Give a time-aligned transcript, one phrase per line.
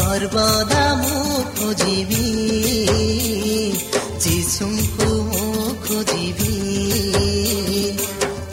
[0.00, 2.28] ସର୍ବଦା ମୁଁ ଖୋଜିବି
[4.24, 6.54] ଯୀଶୁଙ୍କୁ ମୁଁ ଖୋଜିବି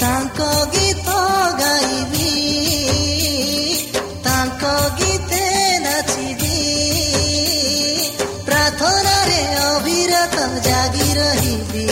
[0.02, 1.14] ତାଙ୍କ ଗୀତ
[1.62, 2.34] ଗାଇବି
[4.28, 5.42] ତାଙ୍କ ଗୀତେ
[5.86, 6.59] ନାଚିବି
[8.50, 11.88] ପ୍ରାର୍ଥନାରେ ଅବିରତ ଜାଗି ରହିବି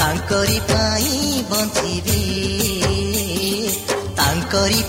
[0.00, 2.20] ତାଙ୍କରି ପାଇଁ ବଞ୍ଚିବି
[4.22, 4.82] ତାଙ୍କରି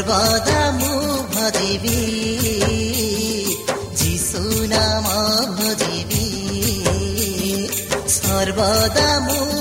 [0.00, 0.92] सर्वदामु
[1.32, 1.98] भदेवी
[4.00, 5.08] जीसु नाम
[5.58, 6.28] भदेवी
[8.16, 9.59] सर्वदा मुखी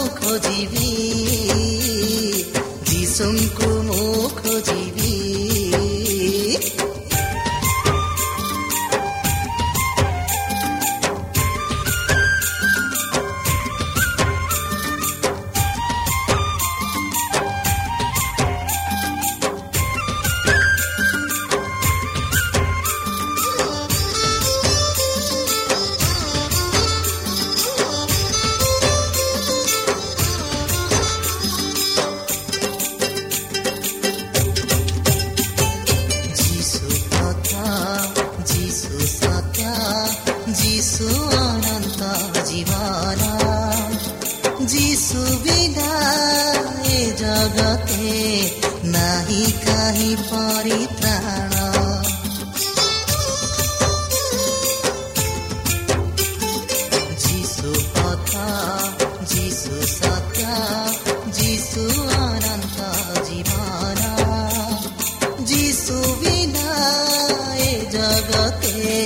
[67.99, 68.97] ଜଗତେ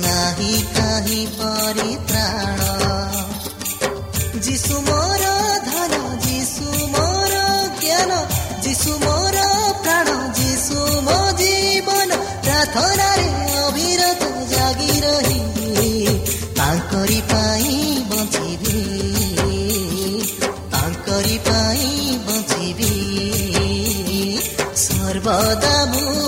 [0.00, 2.60] ନାହିଁ କାହିଁ ପରିତ୍ରାଣ
[4.46, 5.30] ଯିଶୁ ମୋର
[5.68, 7.38] ଧନ ଯୀଶୁ ମୋର
[7.78, 8.18] ଜ୍ଞାନ
[8.66, 9.44] ଯିଶୁ ମୋର
[9.84, 10.76] ପ୍ରାଣ ଯୀଶୁ
[11.06, 13.26] ମୋ ଜୀବନ ପ୍ରାର୍ଥନାରେ
[13.62, 15.88] ଅବିରତ ଜାଗି ରହିବି
[16.60, 17.80] ତାଙ୍କରି ପାଇଁ
[18.12, 18.84] ବଞ୍ଚିବି
[20.74, 21.90] ତାଙ୍କରି ପାଇଁ
[22.28, 22.92] ବଞ୍ଚିବି
[24.86, 26.25] ସର୍ବଦା ମୁଁ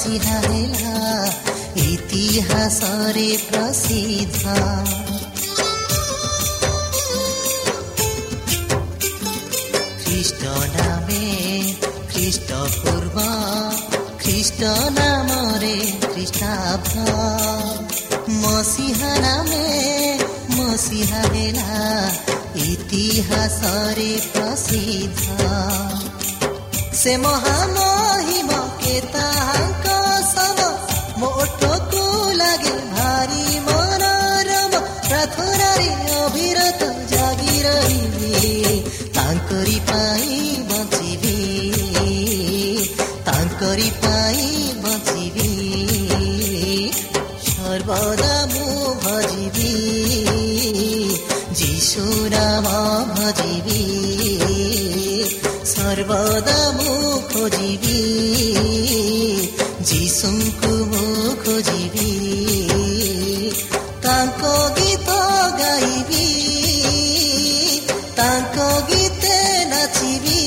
[0.00, 0.98] प्रसिद्ध होला
[1.82, 2.80] इतिहास
[3.16, 4.44] रे प्रसिद्ध
[10.42, 11.26] नाम নামে
[12.10, 12.50] খ্রিস্ট
[12.82, 13.16] পূর্ব
[14.22, 14.60] খ্রিস্ট
[14.98, 15.76] নামরে
[16.12, 16.94] খ্রিস্টাব্দ
[18.42, 19.68] মসিহা নামে
[20.56, 21.72] মসিহা হেলা
[22.70, 25.24] ইতিহাসরে প্রসিদ্ধ
[27.00, 28.50] সে মহামহিম
[28.82, 29.39] কেতা
[53.30, 53.82] ଭଜିବି
[55.72, 57.98] ସର୍ବଦା ମୁଁ ଖୋଜିବି
[59.90, 62.08] ଯୀଶୁଙ୍କୁ ମୁଁ ଖୋଜିବି
[64.06, 65.18] ତାଙ୍କ ଗୀତ
[65.60, 66.26] ଗାଇବି
[68.18, 69.38] ତାଙ୍କ ଗୀତେ
[69.74, 70.42] ନାଚିବି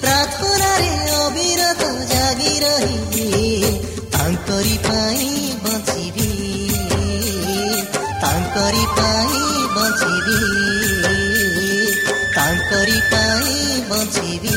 [0.00, 3.28] ପ୍ରାର୍ଥନାରେ ଅବିରତ ଜାଗି ରହିବି
[4.16, 5.30] ତାଙ୍କରି ପାଇଁ
[5.66, 6.30] ବଞ୍ଚିବି
[8.24, 9.42] ତାଙ୍କରି ପାଇଁ
[9.76, 10.83] ବଞ୍ଚିବି
[12.70, 13.52] କରି ପାଇ
[13.88, 14.56] ବଞ୍ଚିବି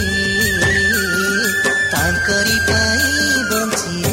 [1.91, 3.03] କାମ କରି ପାଇ
[3.49, 4.07] ବଞ୍ଚିବି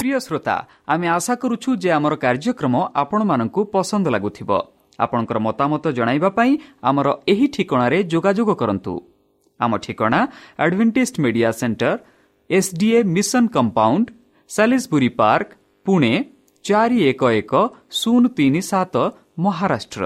[0.00, 0.56] ପ୍ରିୟ ଶ୍ରୋତା
[0.92, 4.50] ଆମେ ଆଶା କରୁଛୁ ଯେ ଆମର କାର୍ଯ୍ୟକ୍ରମ ଆପଣମାନଙ୍କୁ ପସନ୍ଦ ଲାଗୁଥିବ
[4.98, 8.94] ଆପଣଙ୍କର ମତାମତ ଜଣାଇବା ପାଇଁ ଆମର ଏହି ଠିକଣାରେ ଯୋଗାଯୋଗ କରନ୍ତୁ
[9.60, 10.20] ଆମ ଠିକଣା
[10.64, 11.92] advantage media centre
[12.50, 14.06] SDA mission compound
[14.50, 15.48] Salisbury park
[15.86, 16.12] Pune
[16.64, 17.52] ଚାରି ଏକ ଏକ
[17.98, 18.94] ଶୂନ ତିନି ସାତ
[19.38, 20.04] ମହାରାଷ୍ଟ୍ର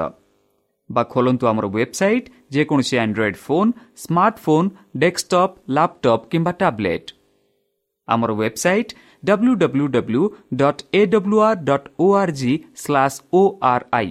[0.90, 3.70] বা ଖୋଲନ୍ତୁ ଆମର ୱେବସାଇଟ୍ ଯେକୌଣସି android phone
[4.04, 7.08] smartphone desktop laptop କିମ୍ବା ଟ୍ୟାବ୍ଲେଟ୍
[8.08, 10.22] ଆମର website W W W
[10.60, 13.42] dot A W R dot O R G slash O
[13.72, 14.10] R I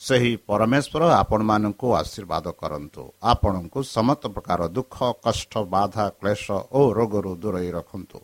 [0.00, 3.02] ସେହି ପରମେଶ୍ୱର ଆପଣମାନଙ୍କୁ ଆଶୀର୍ବାଦ କରନ୍ତୁ।
[3.32, 8.18] ଆପଣଙ୍କୁ ସମସ୍ତ ପ୍ରକାର ଦୁଃଖ କଷ୍ଟ ବାଧା କ୍ଲେଶ ଓ ରୋଗରୁ ଦୂରେଇ ରଖନ୍ତୁ।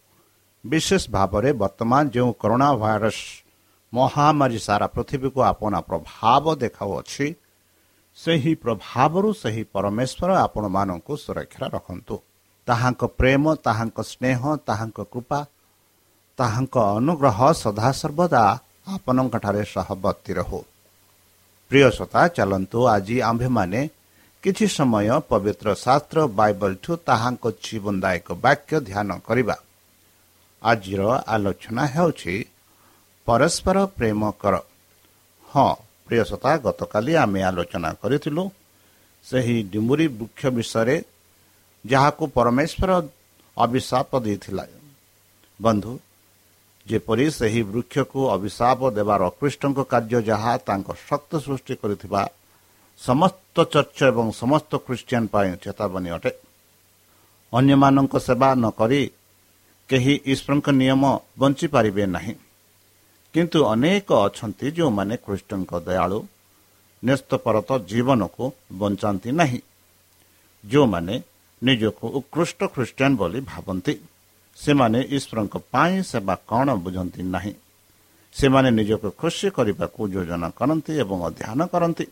[0.65, 3.19] ବିଶେଷ ଭାବରେ ବର୍ତ୍ତମାନ ଯେଉଁ କରୋନା ଭାଇରସ
[3.93, 7.27] ମହାମାରୀ ସାରା ପୃଥିବୀକୁ ଆପଣା ପ୍ରଭାବ ଦେଖାଉଅଛି
[8.19, 12.17] ସେହି ପ୍ରଭାବରୁ ସେହି ପରମେଶ୍ୱର ଆପଣମାନଙ୍କୁ ସୁରକ୍ଷା ରଖନ୍ତୁ।
[12.69, 15.41] ତାହାଙ୍କ ପ୍ରେମ ତାହାଙ୍କ ସ୍ନେହ ତାହାଙ୍କ କୃପା
[16.39, 18.43] ତାହାଙ୍କ ଅନୁଗ୍ରହ ସଦାସର୍ବଦା
[18.95, 20.61] ଆପଣଙ୍କଠାରେ ସହବର୍ତ୍ତୀ ରହୁ।
[21.71, 23.81] ପ୍ରିୟ ଶ୍ରୋତା ଚାଲନ୍ତୁ ଆଜି ଆମ୍ଭେମାନେ
[24.45, 29.57] କିଛି ସମୟ ପବିତ୍ର ଶାସ୍ତ୍ର ବାଇବଲଠୁ ତାହାଙ୍କ ଜୀବନଦାୟକ ବାକ୍ୟ ଧ୍ୟାନ କରିବା
[30.63, 31.03] ଆଜିର
[31.35, 32.35] ଆଲୋଚନା ହେଉଛି
[33.27, 34.55] ପରସ୍ପର ପ୍ରେମ କର
[35.49, 35.69] ହଁ
[36.07, 38.45] ପ୍ରିୟ ଶ୍ରୋତା ଗତକାଲି ଆମେ ଆଲୋଚନା କରିଥିଲୁ
[39.25, 40.97] ସେହି ଡିମ୍ବୁରି ବୃକ୍ଷ ବିଷୟରେ
[41.85, 42.91] ଯାହାକୁ ପରମେଶ୍ୱର
[43.57, 44.65] ଅଭିଶାପ ଦେଇଥିଲା।
[45.61, 45.93] ବନ୍ଧୁ
[46.87, 52.23] ଯେପରି ସେହି ବୃକ୍ଷକୁ ଅଭିଶାପ ଦେବାର ଅକୃଷ୍ଟଙ୍କ କାର୍ଯ୍ୟ ଯାହା ତାଙ୍କ ଶକ୍ତ ସୃଷ୍ଟି କରିଥିବା
[53.01, 56.31] ସମସ୍ତ ଚର୍ଚ୍ଚ ଏବଂ ସମସ୍ତ ଖ୍ରୀଷ୍ଟିଆନ ପାଇଁ ଚେତାବନୀ ଅଟେ।
[57.53, 59.01] ଅନ୍ୟମାନଙ୍କ ସେବା ନ କରି
[59.89, 61.03] କେହି ଈଶ୍ୱରଙ୍କ ନିୟମ
[61.39, 62.35] ବଞ୍ଚିପାରିବେ ନାହିଁ।
[63.35, 66.19] କିନ୍ତୁ ଅନେକ ଅଛନ୍ତି ଯେଉଁମାନେ ଖ୍ରୀଷ୍ଟଙ୍କ ଦୟାଳୁ
[67.03, 68.45] ନ୍ୟସ୍ତପରତ ଜୀବନକୁ
[68.81, 69.61] ବଞ୍ଚାନ୍ତି ନାହିଁ
[70.65, 71.15] ଯେଉଁମାନେ
[71.63, 73.95] ନିଜକୁ ଉତ୍କୃଷ୍ଟ ଖ୍ରୀଷ୍ଟିଆନ ବୋଲି ଭାବନ୍ତି।
[74.57, 77.55] ସେମାନେ ଈଶ୍ୱରଙ୍କ ପାଇଁ ସେବା କ'ଣ ବୁଝନ୍ତି ନାହିଁ।
[78.35, 82.07] ସେମାନେ ନିଜକୁ ଖୁସି କରିବାକୁ ଯୋଜନା କରନ୍ତି ଏବଂ ଅଧ୍ୟୟନ କରନ୍ତି।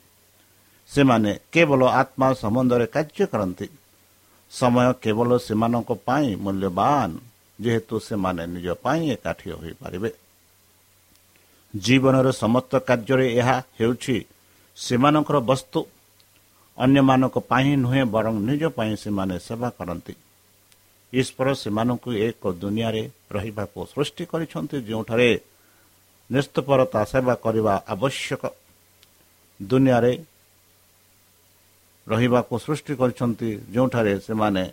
[0.90, 3.68] ସେମାନେ କେବଳ ଆତ୍ମା ସମ୍ବନ୍ଧରେ କାର୍ଯ୍ୟ କରନ୍ତି।
[4.50, 7.10] ସମୟ କେବଳ ସେମାନଙ୍କ ପାଇଁ ମୂଲ୍ୟବାନ
[7.60, 10.10] ଯେହେତୁ ସେମାନେ ନିଜ ପାଇଁ ଏକାଠି ହୋଇପାରିବେ।
[11.76, 14.16] ଜୀବନର ସମସ୍ତ କାର୍ଯ୍ୟରେ ଏହା ହେଉଛି
[14.76, 15.80] ସେମାନଙ୍କର ବସ୍ତୁ।
[16.78, 20.14] ଅନ୍ୟମାନଙ୍କ ପାଇଁ ନୁହେଁ ବରଂ ନିଜ ପାଇଁ ସେମାନେ ସେବା କରନ୍ତି।
[21.12, 25.30] ଈଶ୍ୱର ସେମାନଙ୍କୁ ଏକ ଦୁନିଆରେ ରହିବାକୁ ସୃଷ୍ଟି କରିଛନ୍ତି ଯେଉଁଠାରେ
[26.30, 28.42] ନିସ୍ତପରତା ସେବା କରିବା ଆବଶ୍ୟକ।
[29.61, 30.12] ଦୁନିଆରେ
[32.06, 34.64] ରହିବାକୁ ସୃଷ୍ଟି କରିଛନ୍ତି ଯେଉଁଠାରେ ସେମାନେ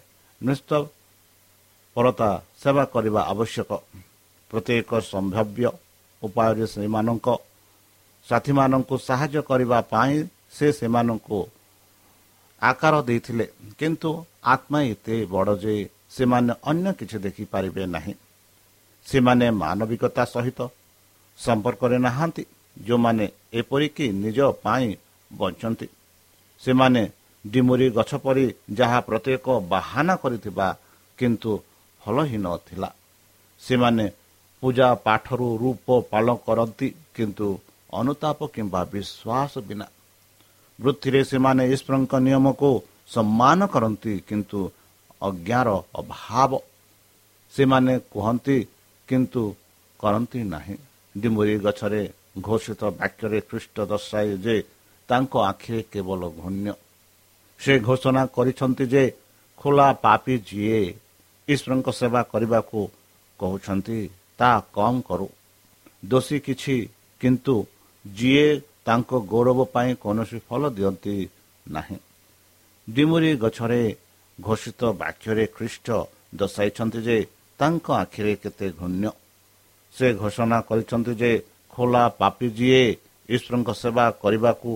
[0.41, 2.29] ନିସ୍ତପରତା
[2.61, 3.71] ସେବା କରିବା ଆବଶ୍ୟକ।
[4.51, 5.65] ପ୍ରତ୍ୟେକ ସମ୍ଭାବ୍ୟ
[6.23, 7.27] ଉପାୟରେ ସେମାନଙ୍କ
[8.27, 10.15] ସାଥୀମାନଙ୍କୁ ସାହାଯ୍ୟ କରିବା ପାଇଁ
[10.51, 11.39] ସେ ସେମାନଙ୍କୁ
[12.61, 13.45] ଆକାର ଦେଇଥିଲେ।
[13.79, 14.09] କିନ୍ତୁ
[14.43, 15.75] ଆତ୍ମା ଏତେ ବଡ଼ ଯେ
[16.11, 18.13] ସେମାନେ ଅନ୍ୟ କିଛି ଦେଖିପାରିବେ ନାହିଁ।
[19.05, 20.59] ସେମାନେ ମାନବିକତା ସହିତ
[21.39, 22.43] ସମ୍ପର୍କରେ ନାହାନ୍ତି
[22.77, 24.89] ଯେଉଁମାନେ ଏପରିକି ନିଜ ପାଇଁ
[25.31, 25.87] ବଞ୍ଚନ୍ତି।
[26.61, 27.01] ସେମାନେ
[27.45, 30.67] ଡିମୁରି ଗଛ ପରି ଯାହା ପ୍ରତ୍ୟେକ ବାହାନା କରିଥିବା
[31.19, 31.51] କିନ୍ତୁ
[32.01, 32.89] ଫଳହୀନ ଥିଲା।
[33.61, 34.05] ସେମାନେ
[34.63, 37.47] ପୂଜା ପାଠରୁ ରୂପ ପାଳନ କରନ୍ତି କିନ୍ତୁ
[37.93, 39.87] ଅନୁତାପ କିମ୍ବା ବିଶ୍ୱାସ ବିନା।
[40.79, 42.69] ବୃତ୍ତିରେ ସେମାନେ ଈଶ୍ୱରଙ୍କ ନିୟମକୁ
[43.07, 44.59] ସମ୍ମାନ କରନ୍ତି କିନ୍ତୁ
[45.21, 46.51] ଅଜ୍ଞାର ଅଭାବ।
[47.53, 48.57] ସେମାନେ କୁହନ୍ତି
[49.07, 49.43] କିନ୍ତୁ
[49.99, 50.75] କରନ୍ତି ନାହିଁ।
[51.15, 52.03] ଡିମ୍ବୁରି ଗଛରେ
[52.41, 54.55] ଘୋଷିତ ବାକ୍ୟରେ ଖ୍ରୀଷ୍ଟ ଦର୍ଶାଏ ଯେ
[55.09, 56.73] ତାଙ୍କ ଆଖିରେ କେବଳ ଘୂଣ୍ୟ।
[57.59, 59.03] ସେ ଘୋଷଣା କରିଛନ୍ତି ଯେ
[59.57, 60.81] ଖୋଲା ପାପି ଯିଏ
[61.47, 62.79] ଈଶ୍ୱରଙ୍କ ସେବା କରିବାକୁ
[63.39, 63.99] କହୁଛନ୍ତି
[64.37, 65.27] ତାହା କମ୍ କରୁ।
[66.05, 66.75] ଦୋଷୀ କିଛି
[67.21, 67.55] କିନ୍ତୁ
[68.05, 68.47] ଯିଏ
[68.85, 71.15] ତାଙ୍କ ଗୌରବ ପାଇଁ କୌଣସି ଫଳ ଦିଅନ୍ତି
[71.67, 71.97] ନାହିଁ।
[72.87, 73.83] ଡିମୁରି ଗଛରେ
[74.39, 75.87] ଘୋଷିତ ବାକ୍ୟରେ ଖ୍ରୀଷ୍ଟ
[76.35, 77.17] ଦର୍ଶାଇଛନ୍ତି ଯେ
[77.59, 79.09] ତାଙ୍କ ଆଖିରେ କେତେ ଘୂଣ୍ୟ।
[79.95, 81.31] ସେ ଘୋଷଣା କରିଛନ୍ତି ଯେ
[81.73, 82.83] ଖୋଲା ପାପି ଯିଏ
[83.29, 84.71] ଈଶ୍ୱରଙ୍କ ସେବା କରିବାକୁ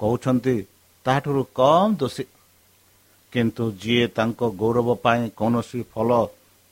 [0.00, 0.56] କହୁଛନ୍ତି
[1.06, 2.24] ତାହାଠାରୁ କମ୍ ଦୋଷୀ।
[3.32, 6.10] କିନ୍ତୁ ଯିଏ ତାଙ୍କ ଗୌରବ ପାଇଁ କୌଣସି ଫଳ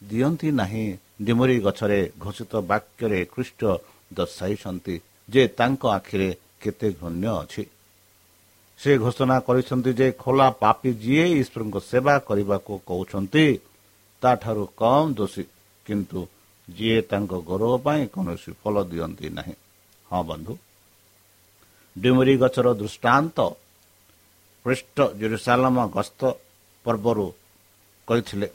[0.02, 0.86] ଦିଅନ୍ତି ନାହିଁ
[1.22, 3.60] ଡିମୁରି ଗଛରେ ଘୋଷିତ ବାକ୍ୟରେ ଖ୍ରୀଷ୍ଟ
[4.14, 4.94] ଦର୍ଶାଇଛନ୍ତି
[5.28, 6.28] ଯେ ତାଙ୍କ ଆଖିରେ
[6.62, 7.62] କେତେ ଘୂଣ୍ୟ ଅଛି।
[8.82, 13.46] ସେ ଘୋଷଣା କରିଛନ୍ତି ଯେ ଖୋଲା ପାପି ଯିଏ ଈଶ୍ୱରଙ୍କ ସେବା କରିବାକୁ କହୁଛନ୍ତି
[14.22, 15.44] ତାଠାରୁ କମ୍ ଦୋଷୀ।
[15.86, 16.20] କିନ୍ତୁ
[16.68, 19.54] ଯିଏ ତାଙ୍କ ଗୌରବ ପାଇଁ କୌଣସି ଫଳ ଦିଅନ୍ତି ନାହିଁ।
[20.12, 20.54] ହଁ ବନ୍ଧୁ।
[21.96, 23.38] ଡିମୁରି ଗଛର ଦୃଷ୍ଟାନ୍ତ
[24.66, 26.20] ପୃଷ୍ଠ ଜେରୁସାଲମ ଗସ୍ତ
[26.84, 27.26] ପର୍ବରୁ
[28.08, 28.48] କହିଥିଲେ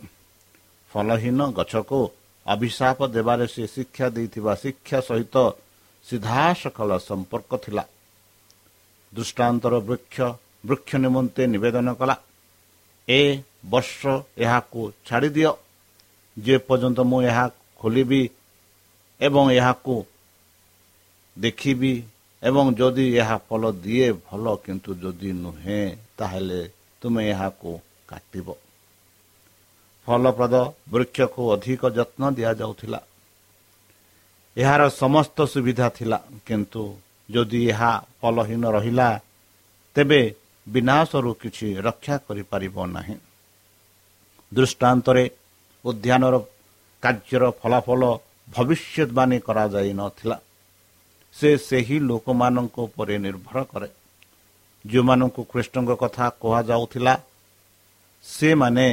[0.92, 2.00] ଫଳହୀନ ଗଛକୁ
[2.46, 5.36] ଅଭିଶାପ ଦେବାରେ ସେ ଶିକ୍ଷା ଦେଇଥିବା ଶିକ୍ଷା ସହିତ
[6.06, 7.84] ସିଧାସଖଳ ସମ୍ପର୍କ ଥିଲା।
[9.14, 10.18] ଦୃଷ୍ଟାନ୍ତର ବୃକ୍ଷ
[10.68, 12.16] ବୃକ୍ଷ ନିମନ୍ତେ ନିବେଦନ କଲା
[13.08, 13.20] ଏ
[13.66, 14.02] ବର୍ଷ
[14.38, 15.52] ଏହାକୁ ଛାଡ଼ିଦିଅ।
[16.38, 17.46] ଯେପର୍ଯ୍ୟନ୍ତ ମୁଁ ଏହା
[17.80, 18.22] ଖୋଲିବି
[19.20, 19.96] ଏବଂ ଏହାକୁ
[21.38, 21.94] ଦେଖିବି
[22.44, 25.82] ଏବଂ ଯଦି ଏହା ଫଳ ଦିଏ ଭଲ କିନ୍ତୁ ଯଦି ନୁହେଁ
[26.18, 26.62] ତାହେଲେ
[27.02, 27.72] ତୁମେ ଏହାକୁ
[28.08, 28.48] କାଟିବ।
[30.08, 30.56] ଫଳପ୍ରଦ
[30.92, 33.00] ବୃକ୍ଷକୁ ଅଧିକ ଯତ୍ନ ଦିଆଯାଉଥିଲା।
[34.58, 36.84] ଏହାର ସମସ୍ତ ସୁବିଧା ଥିଲା କିନ୍ତୁ
[37.30, 37.92] ଯଦି ଏହା
[38.22, 39.10] ଫଲହୀନ ରହିଲା
[39.96, 40.22] ତେବେ
[40.68, 43.16] ବିନାଶରୁ କିଛି ରକ୍ଷା କରିପାରିବ ନାହିଁ।
[44.52, 45.24] ଦୃଷ୍ଟାନ୍ତରେ
[45.86, 46.36] ଉଦ୍ୟାନର
[47.04, 48.02] କାର୍ଯ୍ୟର ଫଳାଫଳ
[48.48, 50.38] ଭବିଷ୍ୟତବାଣୀ କରାଯାଇନଥିଲା
[51.36, 53.90] ସେ ସେହି ଲୋକମାନଙ୍କ ଉପରେ ନିର୍ଭର କରେ।
[54.86, 57.14] ଯେଉଁମାନଙ୍କୁ କୃଷ୍ଣଙ୍କ କଥା କୁହାଯାଉଥିଲା
[58.26, 58.88] ସେମାନେ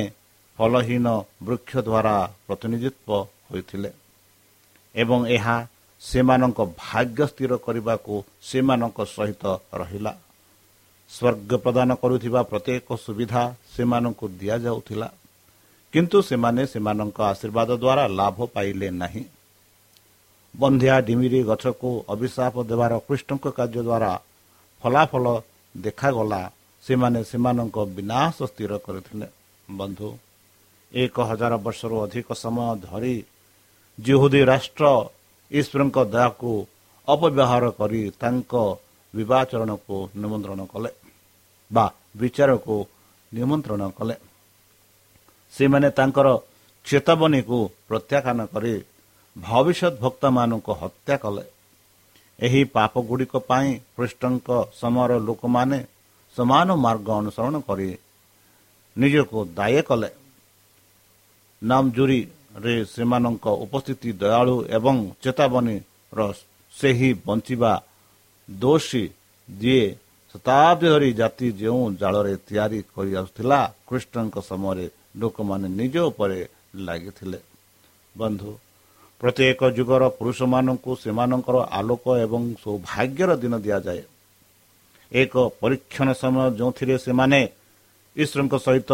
[0.59, 1.07] ଫଳହୀନ
[1.47, 3.91] ବୃକ୍ଷ ଦ୍ୱାରା ପ୍ରତିନିଧିତ୍ୱ ହୋଇଥିଲେ
[4.95, 5.57] ଏବଂ ଏହା
[6.01, 10.13] ସେମାନଙ୍କ ଭାଗ୍ୟ ସ୍ଥିର କରିବାକୁ ସେମାନଙ୍କ ସହିତ ରହିଲା।
[11.11, 15.09] ସ୍ୱର୍ଗ ପ୍ରଦାନ କରୁଥିବା ପ୍ରତ୍ୟେକ ସୁବିଧା ସେମାନଙ୍କୁ ଦିଆଯାଉଥିଲା।
[15.93, 19.25] କିନ୍ତୁ ସେମାନେ ସେମାନଙ୍କ ଆଶୀର୍ବାଦ ଦ୍ୱାରା ଲାଭ ପାଇଲେ ନାହିଁ।
[20.57, 24.21] ବନ୍ଧିଆ ଡିମିରି ଗଛକୁ ଅଭିଶାପ ଦେବାର କୃଷ୍ଣଙ୍କ କାର୍ଯ୍ୟ ଦ୍ୱାରା
[24.83, 25.41] ଫଳାଫଳ
[25.77, 29.27] ଦେଖାଗଲା। ସେମାନେ ସେମାନଙ୍କ ବିନାଶ ସ୍ଥିର କରିଥିଲେ।
[29.71, 30.19] ବନ୍ଧୁ
[30.95, 33.25] ଏକ ହଜାର ବର୍ଷରୁ ଅଧିକ ସମୟ ଧରି
[34.01, 34.85] ଜିହୁଦୀ ରାଷ୍ଟ୍ର
[35.59, 36.53] ଈଶ୍ୱରଙ୍କ ଦୟାକୁ
[37.09, 38.53] ଅପବ୍ୟବହାର କରି ତାଙ୍କ
[39.15, 40.91] ବିବାଚରଣକୁ ନିମନ୍ତ୍ରଣ କଲେ
[41.71, 41.87] ବା
[42.21, 42.77] ବିଚାରକୁ
[43.33, 44.15] ନିମନ୍ତ୍ରଣ କଲେ।
[45.55, 46.29] ସେମାନେ ତାଙ୍କର
[46.87, 47.59] ଚେତାବନୀକୁ
[47.89, 48.75] ପ୍ରତ୍ୟାଖ୍ୟାନ କରି
[49.37, 51.45] ଭବିଷ୍ୟତ ଭକ୍ତମାନଙ୍କୁ ହତ୍ୟା କଲେ।
[52.39, 54.49] ଏହି ପାପଗୁଡ଼ିକ ପାଇଁ ଖ୍ରୀଷ୍ଟଙ୍କ
[54.81, 55.79] ସମୟର ଲୋକମାନେ
[56.37, 57.89] ସମାନ ମାର୍ଗ ଅନୁସରଣ କରି
[58.97, 60.11] ନିଜକୁ ଦାୟ କଲେ।
[62.55, 66.21] ନାମଜୁରୀରେ ସେମାନଙ୍କ ଉପସ୍ଥିତି ଦୟାଳୁ ଏବଂ ଚେତାବନୀର
[66.75, 67.73] ସେହି ବଞ୍ଚିବା
[68.49, 69.05] ଦୋଷୀ
[69.49, 69.87] ଯିଏ
[70.31, 74.87] ଶତାବ୍ଦୀ ଧରି ଜାତି ଯେଉଁ ଜାଳରେ ତିଆରି କରିଆସୁଥିଲା କୃଷ୍ଣଙ୍କ ସମୟରେ
[75.21, 76.39] ଲୋକମାନେ ନିଜ ଉପରେ
[76.87, 77.39] ଲାଗିଥିଲେ।
[78.15, 78.51] ବନ୍ଧୁ
[79.21, 84.03] ପ୍ରତ୍ୟେକ ଯୁଗର ପୁରୁଷମାନଙ୍କୁ ସେମାନଙ୍କର ଆଲୋକ ଏବଂ ସୌଭାଗ୍ୟର ଦିନ ଦିଆଯାଏ।
[85.13, 87.41] ଏକ ପରୀକ୍ଷଣ ସମୟ ଯେଉଁଥିରେ ସେମାନେ
[88.17, 88.91] ଈଶ୍ୱରଙ୍କ ସହିତ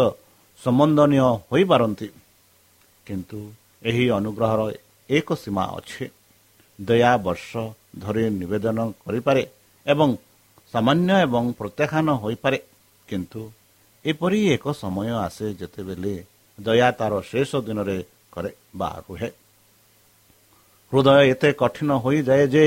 [0.61, 2.07] ସମ୍ବନ୍ଧନୀୟ ହୋଇପାରନ୍ତି।
[3.11, 3.39] କିନ୍ତୁ
[3.83, 4.61] ଏହି ଅନୁଗ୍ରହର
[5.09, 6.05] ଏକ ସୀମା ଅଛି।
[6.79, 7.51] ଦୟା ବର୍ଷ
[7.99, 9.43] ଧରି ନିବେଦନ କରିପାରେ
[9.85, 10.09] ଏବଂ
[10.73, 12.59] ସାମାନ୍ୟ ଏବଂ ପ୍ରତ୍ୟାଖ୍ୟାନ ହୋଇପାରେ।
[13.07, 13.41] କିନ୍ତୁ
[14.05, 16.15] ଏପରି ଏକ ସମୟ ଆସେ ଯେତେବେଳେ
[16.57, 17.97] ଦୟା ତାର ଶେଷ ଦିନରେ
[18.31, 19.29] କରେ ବା ରୁହେ।
[20.91, 22.65] ହୃଦୟ ଏତେ କଠିନ ହୋଇଯାଏ ଯେ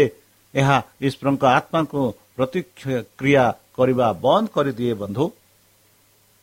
[0.55, 2.01] ଏହା ଈଶ୍ୱରଙ୍କ ଆତ୍ମାକୁ
[2.37, 3.45] ପ୍ରତିକ୍ରିୟା
[3.77, 5.25] କରିବା ବନ୍ଦ କରିଦିଏ ବନ୍ଧୁ।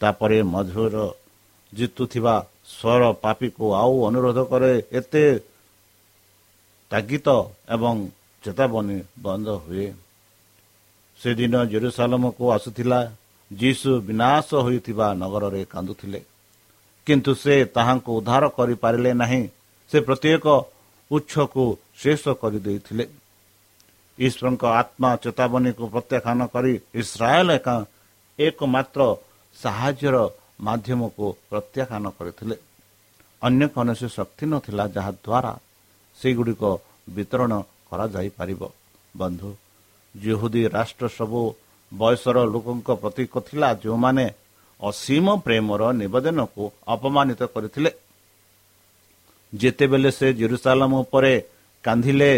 [0.02, 0.96] ତାପରେ ମଧୁର
[1.74, 2.36] ଜିତୁଥିବା
[2.72, 5.26] ସ୍ୱର ପାପିକୁ ଆଉ ଅନୁରୋଧ କରେ ଏତେ
[6.92, 7.28] ତାଗିତ
[7.76, 7.96] ଏବଂ
[8.44, 9.88] ଚେତାବନୀ ବନ୍ଦ ହୁଏ।
[11.20, 13.00] ସେଦିନ ଜେରୁସାଲମକୁ ଆସୁଥିଲା
[13.52, 16.20] ଯୀଶୁ ବିନାଶ ହୋଇଥିବା ନଗରରେ କାନ୍ଦୁଥିଲେ।
[17.08, 19.44] କିନ୍ତୁ ସେ ତାହାଙ୍କୁ ଉଦ୍ଧାର କରିପାରିଲେ ନାହିଁ
[19.92, 20.46] ସେ ପ୍ରତ୍ୟେକ
[21.12, 21.64] ଉତ୍ସକୁ
[22.02, 23.06] ଶେଷ କରିଦେଇଥିଲେ।
[24.18, 27.76] ଈଶ୍ୱରଙ୍କ ଆତ୍ମା ଚେତାବନୀକୁ ପ୍ରତ୍ୟାଖ୍ୟାନ କରି ଇସ୍ରାଏଲ ଏକା
[28.40, 29.02] ଏକମାତ୍ର
[29.56, 30.16] ସାହାଯ୍ୟର
[30.62, 32.56] ମାଧ୍ୟମକୁ ପ୍ରତ୍ୟାଖ୍ୟାନ କରିଥିଲେ।
[33.42, 35.54] ଅନ୍ୟ କୌଣସି ଶକ୍ତି ନଥିଲା ଯାହାଦ୍ୱାରା
[36.18, 36.64] ସେଗୁଡ଼ିକ
[37.16, 37.52] ବିତରଣ
[37.90, 38.62] କରାଯାଇପାରିବ।
[39.18, 39.50] ବନ୍ଧୁ
[40.16, 41.42] ଜେହୁଦୀ ରାଷ୍ଟ୍ର ସବୁ
[41.92, 44.26] ବୟସର ଲୋକଙ୍କ ପ୍ରତୀକ ଥିଲା ଯେଉଁମାନେ
[44.80, 47.92] ଅସୀମ ପ୍ରେମର ନିବେଦନକୁ ଅପମାନିତ କରିଥିଲେ।
[49.54, 51.34] ଯେତେବେଳେ ସେ ଜେରୁସାଲାମ ଉପରେ
[51.84, 52.32] କାନ୍ଦିଲେ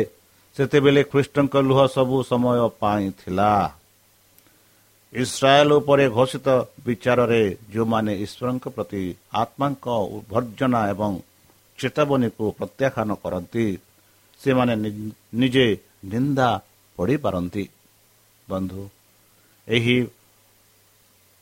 [0.56, 3.52] ସେତେବେଳେ ଖ୍ରୀଷ୍ଟଙ୍କ ଲୁହ ସବୁ ସମୟ ପାଇଁ ଥିଲା।
[5.14, 6.48] ଇସ୍ରାଏଲ ଉପରେ ଘୋଷିତ
[6.86, 7.44] ବିଚାରରେ
[7.74, 9.04] ଯେଉଁମାନେ ଈଶ୍ୱରଙ୍କ ପ୍ରତି
[9.42, 9.86] ଆତ୍ମାଙ୍କ
[10.32, 11.12] ଭର୍ଜନା ଏବଂ
[11.80, 13.66] ଚେତାବନୀକୁ ପ୍ରତ୍ୟାଖ୍ୟାନ କରନ୍ତି
[14.42, 14.74] ସେମାନେ
[15.42, 15.68] ନିଜେ
[16.12, 16.50] ନିନ୍ଦା
[16.98, 17.64] ପଡ଼ିପାରନ୍ତି।
[18.48, 18.82] ବନ୍ଧୁ
[19.68, 19.98] ଏହି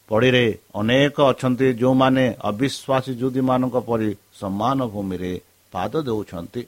[0.09, 0.45] ପଡ଼ିରେ
[0.79, 4.09] ଅନେକ ଅଛନ୍ତି ଯେଉଁମାନେ ଅବିଶ୍ୱାସୀ ଯୁଦୀମାନଙ୍କ ପରି
[4.39, 5.33] ସମାନ ଭୂମିରେ
[5.73, 6.61] ପାଦ ଦେଉଛନ୍ତି।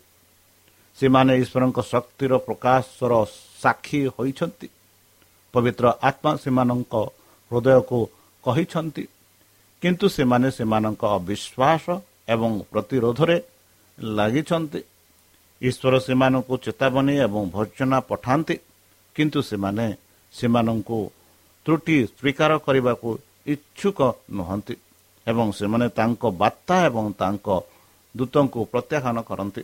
[0.98, 3.14] ସେମାନେ ଈଶ୍ୱରଙ୍କ ଶକ୍ତିର ପ୍ରକାଶର
[3.62, 4.68] ସାକ୍ଷୀ ହୋଇଛନ୍ତି।
[5.54, 6.94] ପବିତ୍ର ଆତ୍ମା ସେମାନଙ୍କ
[7.52, 8.00] ହୃଦୟକୁ
[8.44, 9.04] କହିଛନ୍ତି।
[9.82, 11.86] କିନ୍ତୁ ସେମାନେ ସେମାନଙ୍କ ଅବିଶ୍ୱାସ
[12.34, 13.38] ଏବଂ ପ୍ରତିରୋଧରେ
[14.18, 14.80] ଲାଗିଛନ୍ତି।
[15.62, 18.56] ଈଶ୍ୱର ସେମାନଙ୍କୁ ଚେତାବନୀ ଏବଂ ଭର୍ଜନା ପଠାନ୍ତି।
[19.16, 19.86] କିନ୍ତୁ ସେମାନେ
[20.34, 21.00] ସେମାନଙ୍କୁ
[21.66, 23.10] ତ୍ରୁଟି ସ୍ୱୀକାର କରିବାକୁ
[23.54, 24.00] ଇଚ୍ଛୁକ
[24.38, 24.76] ନୁହନ୍ତି
[25.28, 27.48] ଏବଂ ସେମାନେ ତାଙ୍କ ବାର୍ତ୍ତା ଏବଂ ତାଙ୍କ
[28.16, 29.64] ଦୂତଙ୍କୁ ପ୍ରତ୍ୟାଖ୍ୟାନ କରନ୍ତି।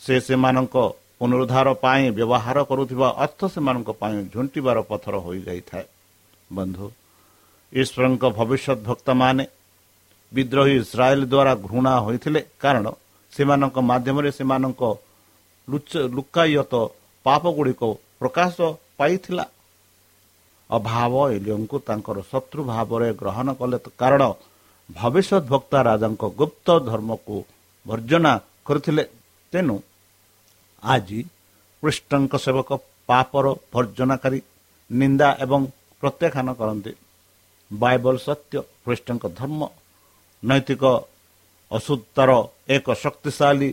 [0.00, 0.76] ସେ ସେମାନଙ୍କ
[1.20, 5.86] ପୁନରୁଦ୍ଧାର ପାଇଁ ବ୍ୟବହାର କରୁଥିବା ଅର୍ଥ ସେମାନଙ୍କ ପାଇଁ ଝୁଣ୍ଟିବାର ପଥର ହୋଇଯାଇଥାଏ।
[6.56, 6.86] ବନ୍ଧୁ
[7.72, 9.44] ଈଶ୍ୱରଙ୍କ ଭବିଷ୍ୟତ ଭକ୍ତମାନେ
[10.32, 12.86] ବିଦ୍ରୋହୀ ଇସ୍ରାଏଲ ଦ୍ୱାରା ଘୃଣା ହୋଇଥିଲେ କାରଣ
[13.32, 14.82] ସେମାନଙ୍କ ମାଧ୍ୟମରେ ସେମାନଙ୍କ
[16.16, 16.72] ଲୁକାୟତ
[17.26, 17.82] ପାପ ଗୁଡ଼ିକ
[18.20, 18.56] ପ୍ରକାଶ
[18.98, 19.44] ପାଇଥିଲା।
[20.70, 24.22] ଅଭାବ ଏଲିଓଙ୍କୁ ତାଙ୍କର ଶତ୍ରୁ ଭାବରେ ଗ୍ରହଣ କଲେ କାରଣ
[24.88, 27.36] ଭବିଷ୍ୟତ ଭକ୍ତା ରାଜାଙ୍କ ଗୁପ୍ତ ଧର୍ମକୁ
[27.86, 28.32] ବର୍ଜନା
[28.66, 29.04] କରିଥିଲେ।
[29.52, 29.76] ତେଣୁ
[30.82, 31.20] ଆଜି
[31.82, 32.70] କୃଷ୍ଣଙ୍କ ସେବକ
[33.08, 34.40] ପାପର ଭର୍ଜନାକାରୀ
[34.90, 35.60] ନିନ୍ଦା ଏବଂ
[36.02, 36.92] ପ୍ରତ୍ୟାଖ୍ୟାନ କରନ୍ତି।
[37.70, 39.60] ବାଇବଲ ସତ୍ୟ ଖ୍ରୀଷ୍ଟଙ୍କ ଧର୍ମ
[40.42, 40.84] ନୈତିକ
[41.70, 42.30] ଅଶୁଦ୍ଧତାର
[42.68, 43.70] ଏକ ଶକ୍ତିଶାଳୀ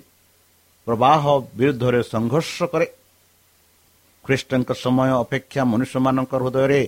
[0.87, 1.23] ପ୍ରବାହ
[1.57, 2.87] ବିରୁଦ୍ଧରେ ସଂଘର୍ଷ କରେ।
[4.25, 6.81] ଖ୍ରୀଷ୍ଟଙ୍କ ସମୟ ଅପେକ୍ଷା ମନୁଷ୍ୟମାନଙ୍କ ହୃଦୟରେ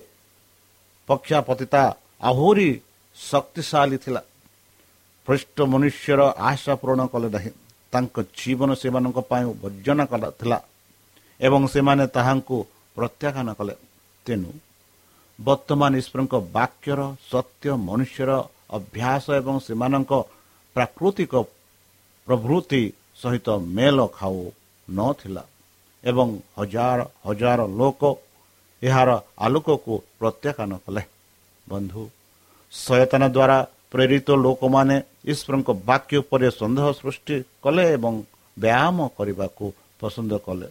[1.08, 1.84] ପକ୍ଷାପତିତା
[2.21, 2.69] ଆହୁରି
[3.17, 4.21] ଶକ୍ତିଶାଳୀ ଥିଲା।
[5.27, 7.51] ଖ୍ରୀଷ୍ଟ ମନୁଷ୍ୟର ଆଶା ପୂରଣ କଲେ ନାହିଁ।
[7.93, 10.04] ତାଙ୍କ ଜୀବନ ସେମାନଙ୍କ ପାଇଁ ବର୍ଜନା
[10.39, 10.58] ଥିଲା
[11.39, 12.58] ଏବଂ ସେମାନେ ତାହାଙ୍କୁ
[12.97, 13.75] ପ୍ରତ୍ୟାଖ୍ୟାନ କଲେ।
[14.25, 14.52] ତେଣୁ
[15.39, 16.99] ବର୍ତ୍ତମାନ ଈଶ୍ୱରଙ୍କ ବାକ୍ୟର
[17.32, 18.32] ସତ୍ୟ ମନୁଷ୍ୟର
[18.78, 20.12] ଅଭ୍ୟାସ ଏବଂ ସେମାନଙ୍କ
[20.75, 21.34] ପ୍ରାକୃତିକ
[22.28, 22.84] ପ୍ରଭୃତି
[23.21, 24.39] ସହିତ ମେଲ ଖାଉ
[24.88, 25.43] ନଥିଲା
[26.04, 28.02] ଏବଂ ହଜାର ହଜାର ଲୋକ
[28.82, 29.10] ଏହାର
[29.45, 31.04] ଆଲୋକକୁ ପ୍ରତ୍ୟାଖ୍ୟାନ କଲେ।
[31.67, 32.04] ବନ୍ଧୁ
[32.73, 33.58] ସଚେତନ ଦ୍ୱାରା
[33.91, 34.95] ପ୍ରେରିତ ଲୋକମାନେ
[35.32, 38.13] ଈଶ୍ୱରଙ୍କ ବାକ୍ୟ ଉପରେ ସନ୍ଦେହ ସୃଷ୍ଟି କଲେ ଏବଂ
[38.58, 39.65] ବ୍ୟାୟାମ କରିବାକୁ
[39.99, 40.67] ପସନ୍ଦ କଲେ।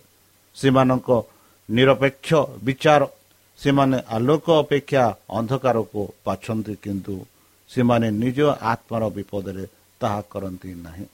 [0.57, 1.09] ସେମାନଙ୍କ
[1.69, 2.29] ନିରପେକ୍ଷ
[2.67, 3.03] ବିଚାର
[3.59, 5.05] ସେମାନେ ଆଲୋକ ଅପେକ୍ଷା
[5.39, 7.15] ଅନ୍ଧକାରକୁ ବାଛନ୍ତି କିନ୍ତୁ
[7.71, 8.39] ସେମାନେ ନିଜ
[8.73, 9.65] ଆତ୍ମାର ବିପଦରେ
[10.01, 11.07] ତାହା କରନ୍ତି ନାହିଁ।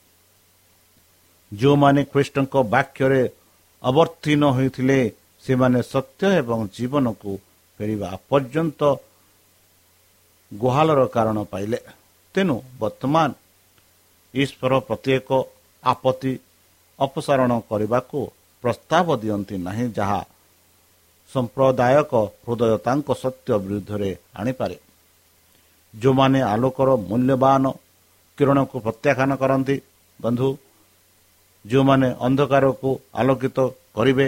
[1.51, 3.21] ଯେଉଁମାନେ ଖ୍ରୀଷ୍ଟଙ୍କ ବାକ୍ୟରେ
[3.83, 4.99] ଅବତୀର୍ଣ୍ଣ ହୋଇଥିଲେ
[5.45, 7.31] ସେମାନେ ସତ୍ୟ ଏବଂ ଜୀବନକୁ
[7.79, 8.81] ଫେରିବା ପର୍ଯ୍ୟନ୍ତ
[10.51, 11.79] ଗୁହାଲର କାରଣ ପାଇଲେ।
[12.35, 13.29] ତେଣୁ ବର୍ତ୍ତମାନ
[14.33, 15.29] ଈଶ୍ୱର ପ୍ରତ୍ୟେକ
[15.83, 16.31] ଆପତ୍ତି
[16.99, 18.19] ଅପସାରଣ କରିବାକୁ
[18.63, 20.21] ପ୍ରସ୍ତାବ ଦିଅନ୍ତି ନାହିଁ ଯାହା
[21.29, 22.11] ସମ୍ପ୍ରଦାୟକ
[22.45, 24.77] ହୃଦୟ ତାଙ୍କ ସତ୍ୟ ବିରୁଦ୍ଧରେ ଆଣିପାରେ।
[25.93, 27.63] ଯେଉଁମାନେ ଆଲୋକର ମୂଲ୍ୟବାନ
[28.37, 29.75] କିରଣକୁ ପ୍ରତ୍ୟାଖ୍ୟାନ କରନ୍ତି
[30.19, 30.49] ବନ୍ଧୁ
[31.65, 33.57] ଯେଉଁମାନେ ଅନ୍ଧକାରକୁ ଆଲୋକିତ
[33.95, 34.27] କରିବେ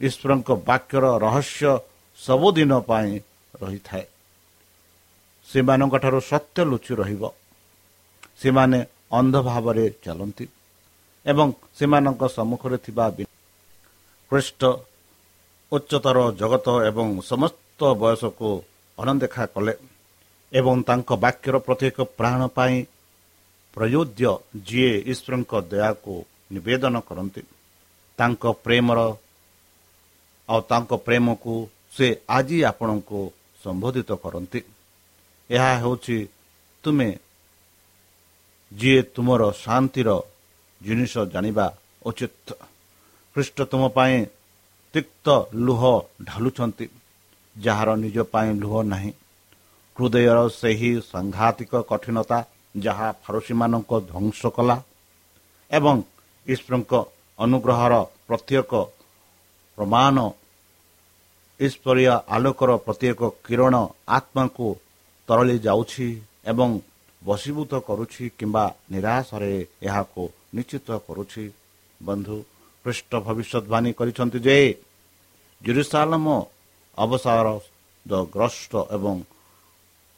[0.00, 1.70] ଈଶ୍ୱରଙ୍କ ବାକ୍ୟର ରହସ୍ୟ
[2.18, 3.10] ସବୁଦିନ ପାଇଁ
[3.62, 4.04] ରହିଥାଏ।
[5.48, 7.22] ସେମାନଙ୍କଠାରୁ ସତ୍ୟ ଲୁଚି ରହିବ।
[8.40, 8.78] ସେମାନେ
[9.18, 10.46] ଅନ୍ଧ ଭାବରେ ଚାଲନ୍ତି
[11.26, 13.04] ଏବଂ ସେମାନଙ୍କ ସମ୍ମୁଖରେ ଥିବା
[14.30, 14.62] ଖ୍ରୀଷ୍ଟ
[15.72, 18.48] ଉଚ୍ଚତର ଜଗତ ଏବଂ ସମସ୍ତ ବୟସକୁ
[18.98, 19.74] ଅନଦେଖା କଲେ
[20.52, 22.76] ଏବଂ ତାଙ୍କ ବାକ୍ୟର ପ୍ରତ୍ୟେକ ପ୍ରାଣ ପାଇଁ
[23.76, 24.30] ପ୍ରଯୋଜ୍ୟ
[24.66, 26.14] ଯିଏ ଈଶ୍ୱରଙ୍କ ଦୟାକୁ
[26.54, 27.42] ନିବେଦନ କରନ୍ତି।
[28.18, 28.98] ତାଙ୍କ ପ୍ରେମର
[30.48, 31.54] ଆଉ ତାଙ୍କ ପ୍ରେମକୁ
[31.96, 33.20] ସେ ଆଜି ଆପଣଙ୍କୁ
[33.64, 34.60] ସମ୍ବୋଧିତ କରନ୍ତି।
[35.50, 36.18] ଏହା ହେଉଛି
[36.84, 37.08] ତୁମେ
[38.72, 40.08] ଯିଏ ତୁମର ଶାନ୍ତିର
[40.80, 41.66] ଜିନିଷ ଜାଣିବା
[42.06, 42.48] ଉଚିତ।
[43.36, 44.16] ଖ୍ରୀଷ୍ଟ ତୁମ ପାଇଁ
[44.94, 45.26] ତିକ୍ତ
[45.66, 45.82] ଲୁହ
[46.28, 46.86] ଢାଲୁଛନ୍ତି
[47.56, 49.12] ଯାହାର ନିଜ ପାଇଁ ଲୁହ ନାହିଁ।
[49.96, 52.38] ହୃଦୟର ସେହି ସାଂଘାତିକ କଠିନତା
[52.76, 54.76] ଯାହା ଫାରୁସୀମାନଙ୍କ ଧ୍ୱଂସ କଲା
[55.70, 55.96] ଏବଂ
[56.46, 56.92] ଈଶ୍ୱରଙ୍କ
[57.38, 57.94] ଅନୁଗ୍ରହର
[58.26, 58.72] ପ୍ରତ୍ୟେକ
[59.78, 60.16] ପ୍ରମାଣ
[61.60, 63.74] ଈଶ୍ୱରୀୟ ଆଲୋକର ପ୍ରତ୍ୟେକ କିରଣ
[64.08, 64.66] ଆତ୍ମାକୁ
[65.28, 66.08] ତରଳି ଯାଉଛି
[66.52, 66.68] ଏବଂ
[67.22, 69.52] ବଶୀଭୂତ କରୁଛି କିମ୍ବା ନିରାଶରେ
[69.86, 70.22] ଏହାକୁ
[70.56, 71.44] ନିଶ୍ଚିତ କରୁଛି।
[72.00, 72.36] ବନ୍ଧୁ
[72.84, 74.58] ପୃଷ୍ଠ ଭବିଷ୍ୟତବାଣୀ କରିଛନ୍ତି ଯେ
[75.62, 76.26] ଜେରୁସାଲମ
[76.98, 79.16] ଅବସାରଗ୍ରସ୍ତ ଏବଂ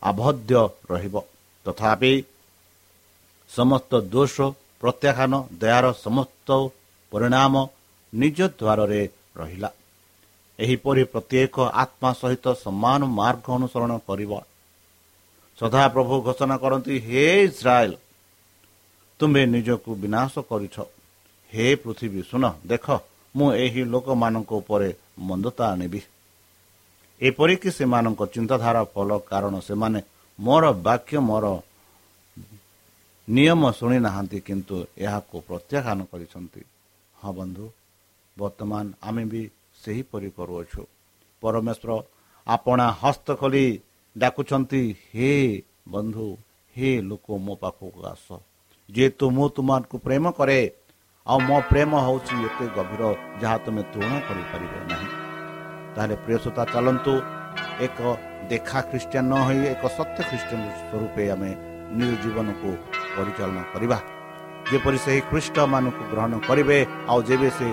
[0.03, 0.51] ଆବଦ୍ଧ
[0.92, 1.14] ରହିବ।
[1.66, 2.12] ତଥାପି
[3.51, 4.37] ସମସ୍ତ ଦୋଷ
[4.81, 6.49] ପ୍ରତ୍ୟାଖ୍ୟାନ ଦୟାର ସମସ୍ତ
[7.12, 7.55] ପରିଣାମ
[8.12, 9.03] ନିଜ ଦ୍ୱାରରେ
[9.40, 9.71] ରହିଲା।
[10.59, 14.33] ଏହିପରି ପ୍ରତ୍ୟେକ ଆତ୍ମା ସହିତ ସମାନ ମାର୍ଗ ଅନୁସରଣ କରିବ।
[15.59, 17.92] ସଦାପ୍ରଭୁ ଘୋଷଣା କରନ୍ତି ହେ ଇସ୍ରାଏଲ
[19.21, 20.77] ତୁମେ ନିଜକୁ ବିନାଶ କରିଛ।
[21.53, 22.87] ହେ ପୃଥିବୀ ଶୁଣ ଦେଖ
[23.35, 24.88] ମୁଁ ଏହି ଲୋକମାନଙ୍କ ଉପରେ
[25.29, 26.01] ମନ୍ଦତା ଆଣିବି।
[27.21, 30.01] ଏପରିକି ସେମାନଙ୍କ ଚିନ୍ତାଧାରା ଫଲ କାରଣ ସେମାନେ
[30.38, 31.45] ମୋର ବାକ୍ୟ ମୋର
[33.29, 36.62] ନିୟମ ଶୁଣି ନାହାନ୍ତି କିନ୍ତୁ ଏହାକୁ ପ୍ରତ୍ୟାଖ୍ୟାନ କରିଛନ୍ତି।
[37.16, 37.64] ହଁ ବନ୍ଧୁ
[38.37, 39.42] ବର୍ତ୍ତମାନ ଆମେ ବି
[39.83, 40.83] ସେହିପରି କରୁଅଛୁ।
[41.42, 41.90] ପରମେଶ୍ୱର
[42.47, 43.66] ଆପଣା ହସ୍ତ ଖୋଲି
[44.16, 44.83] ଡାକୁଛନ୍ତି
[45.14, 45.31] ହେ
[45.92, 46.26] ବନ୍ଧୁ
[46.76, 48.26] ହେ ଲୋକ ମୋ ପାଖକୁ ଆସ।
[48.88, 50.61] ଯେହେତୁ ମୁଁ ତୁମକୁ ପ୍ରେମ କରେ
[51.26, 53.02] ଆଉ ମୋ ପ୍ରେମ ହେଉଛି ଏତେ ଗଭୀର
[53.40, 55.09] ଯାହା ତୁମେ ତୁଳନା କରିପାରିବ ନାହିଁ।
[55.94, 57.14] ତାହେଲେ ପ୍ରିୟସତା ଚାଲନ୍ତୁ
[57.87, 57.98] ଏକ
[58.50, 61.50] ଦେଖା ଖ୍ରୀଷ୍ଟିଆନ ନ ହୋଇ ଏକ ସତ୍ୟ ଖ୍ରୀଷ୍ଟିଆନ ସ୍ୱରୂପେ ଆମେ
[61.98, 62.70] ନିଜ ଜୀବନକୁ
[63.16, 63.98] ପରିଚାଳନା କରିବା।
[64.70, 66.79] ଯେପରି ସେହି ଖ୍ରୀଷ୍ଟମାନଙ୍କୁ ଗ୍ରହଣ କରିବେ
[67.11, 67.68] ଆଉ ଯେବେ ସେ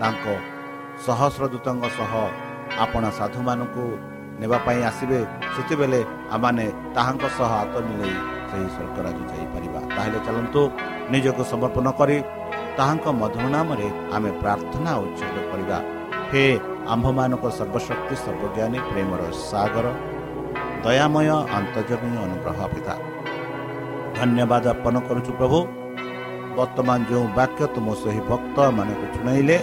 [0.00, 0.24] ତାଙ୍କ
[1.06, 2.12] ସହସ୍ର ଦୂତଙ୍କ ସହ
[2.84, 3.84] ଆପଣା ସାଧୁମାନଙ୍କୁ
[4.40, 5.18] ନେବା ପାଇଁ ଆସିବେ
[5.54, 6.00] ସେତେବେଳେ
[6.34, 6.66] ଆମମାନେ
[6.96, 8.16] ତାହାଙ୍କ ସହ ହାତ ମିଳେଇ
[8.50, 10.60] ସେହି ସ୍ୱର୍ଗରାଜ ଯାଇପାରିବା। ତାହେଲେ ଚାଲନ୍ତୁ
[11.12, 12.16] ନିଜକୁ ସମର୍ପଣ କରି
[12.78, 15.78] ତାହାଙ୍କ ମଧୁର ନାମରେ ଆମେ ପ୍ରାର୍ଥନା ଉଚ୍ଛେଦ କରିବା।
[16.30, 16.44] ହେ
[16.92, 19.86] ଆମ୍ଭମାନଙ୍କ ସର୍ବଶକ୍ତି ସର୍ବଜ୍ଞାନୀ ପ୍ରେମର ସାଗର
[20.84, 22.94] ଦୟାମୟ ଆନ୍ତର୍ଜମୀ ଅନୁଗ୍ରହ ପିତା।
[24.18, 25.58] ଧନ୍ୟବାଦ ଅର୍ପଣ କରୁଛୁ ପ୍ରଭୁ।
[26.58, 29.56] ବର୍ତ୍ତମାନ ଯେଉଁ ବାକ୍ୟ ତୁମ ସେହି ଭକ୍ତମାନଙ୍କୁ ଶୁଣାଇଲେ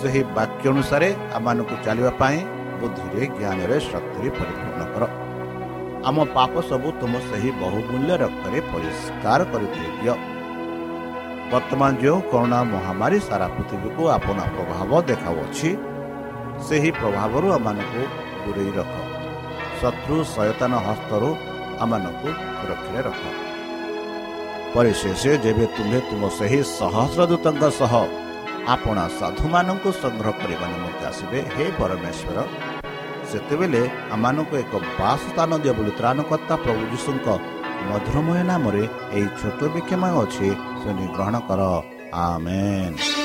[0.00, 2.38] ସେହି ବାକ୍ୟ ଅନୁସାରେ ଆମମାନଙ୍କୁ ଚାଲିବା ପାଇଁ
[2.82, 5.04] ବୁଦ୍ଧିରେ ଜ୍ଞାନରେ ଶକ୍ତିରେ ପରିପୂର୍ଣ୍ଣ କର।
[6.08, 10.14] ଆମ ପାପ ସବୁ ତୁମ ସେହି ବହୁମୂଲ୍ୟ ରକ୍ତରେ ପରିଷ୍କାର କରିଦିଅ
[11.52, 15.70] ବର୍ତ୍ତମାନ ଯେଉଁ କରୋନା ମହାମାରୀ ସାରା ପୃଥିବୀକୁ ଆପଣ ପ୍ରଭାବ ଦେଖାଉଅଛି
[16.66, 18.02] ସେହି ପ୍ରଭାବରୁ ଆମମାନଙ୍କୁ
[18.42, 18.94] ଦୂରେଇ ରଖ।
[19.80, 21.28] ଶତ୍ରୁ ସୟତାନ ହସ୍ତରୁ
[21.84, 23.22] ଆମମାନଙ୍କୁ ସୁରକ୍ଷାରେ ରଖ।
[24.74, 27.92] ପରିଶେଷ ଯେବେ ତୁମେ ତୁମ ସେହି ସହସ୍ରଦୂତଙ୍କ ସହ
[28.74, 32.38] ଆପଣା ସାଧୁମାନଙ୍କୁ ସଂଗ୍ରହ କରିବା ନିମନ୍ତେ ଆସିବେ ହେ ପରମେଶ୍ୱର
[33.32, 33.82] ସେତେବେଳେ
[34.14, 37.26] ଆମମାନଙ୍କୁ ଏକ ବାସ ସ୍ଥାନ ଦିଅ ବୋଲି ତ୍ରାଣକର୍ତ୍ତା ପ୍ରଭୁ ଯୀଶୁଙ୍କ
[37.88, 38.84] ମଧୁରମୟ ନାମରେ
[39.16, 40.48] ଏହି ଛୋଟ ବିକ୍ଷମୟ ଅଛି
[40.80, 41.60] ଶୁଣି ଗ୍ରହଣ କର।
[42.22, 43.21] ଆମେନ୍।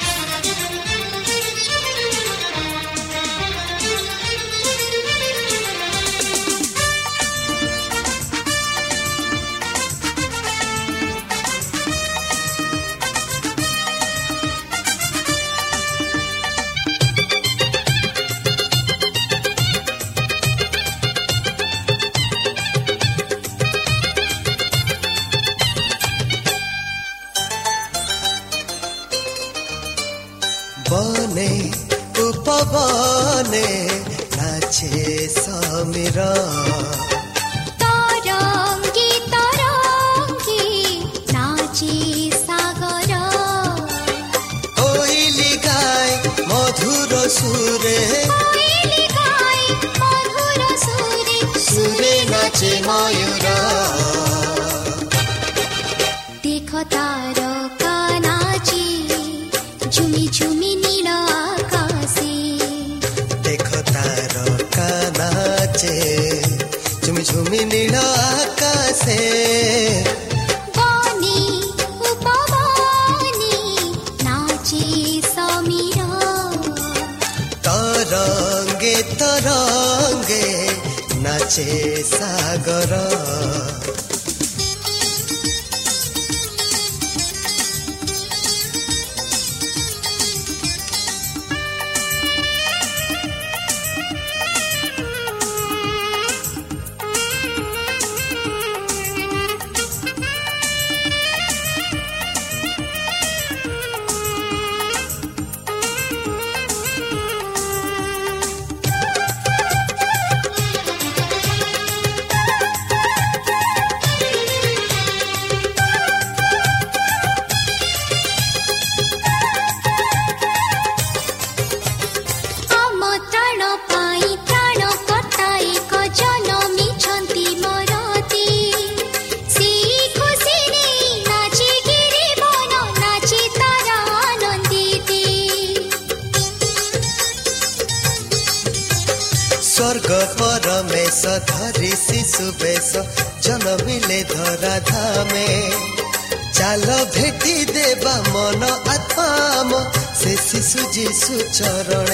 [151.27, 152.06] सुचरण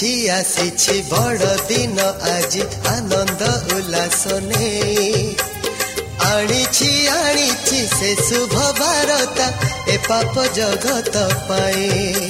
[0.00, 5.10] ଆସିଛି ଆସିଛି ବଡ଼ ଦିନ ଆଜି ଆନନ୍ଦ ଉଲ୍ଲାସ ନେଇ
[6.28, 9.48] ଆଣିଛି ଆଣିଛି ସେ ଶୁଭ ବାରତା
[9.88, 12.29] ଏ ପାପ ଜଗତ ପାଇଁ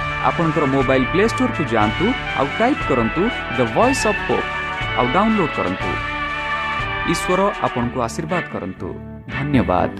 [0.29, 2.05] आपणकर मोबाइल प्ले स्टोर को जान्तु
[2.39, 3.21] आउ टाइप करतु
[3.57, 5.91] द वॉइस ऑफ होप आउ डाउनलोड करन्तु
[7.11, 8.93] ईश्वर आपनको आशीर्वाद करतु
[9.35, 9.95] धन्यवाद